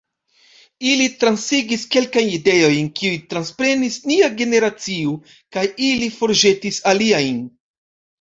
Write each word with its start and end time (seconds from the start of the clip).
Ili 0.91 1.03
transigis 1.23 1.83
kelkajn 1.95 2.31
ideojn, 2.37 2.87
kiujn 2.99 3.27
transprenis 3.33 3.97
nia 4.13 4.29
generacio, 4.39 5.13
kaj 5.57 5.67
ili 5.91 6.09
forĵetis 6.17 6.81
aliajn. 6.95 7.39